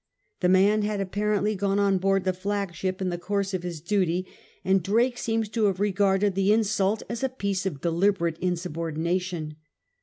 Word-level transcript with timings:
The 0.39 0.49
man 0.49 0.81
had 0.81 0.99
apparently 0.99 1.55
gone 1.55 1.77
on 1.77 1.99
board 1.99 2.23
the 2.23 2.33
flagship 2.33 3.03
in 3.03 3.09
the 3.09 3.19
course 3.19 3.53
of 3.53 3.61
his 3.61 3.79
duty, 3.81 4.25
and 4.65 4.77
68 4.77 4.77
SIR 4.77 4.81
FRANCIS 4.81 4.83
DRAKE 4.83 4.83
chap. 4.83 4.85
Drake 4.91 5.17
seems 5.19 5.49
to 5.49 5.65
have 5.65 5.79
regarded 5.79 6.33
the 6.33 6.51
insult 6.51 7.03
as 7.07 7.23
a 7.23 7.29
piece 7.29 7.65
of 7.67 7.81
deliberate 7.81 8.39
insubordination. 8.39 9.57